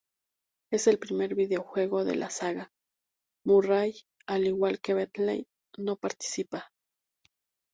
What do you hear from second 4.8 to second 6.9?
que Bentley, no participa.